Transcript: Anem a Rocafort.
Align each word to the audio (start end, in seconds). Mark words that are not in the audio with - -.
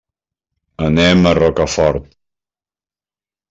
Anem 0.85 1.21
a 1.25 1.35
Rocafort. 1.41 2.11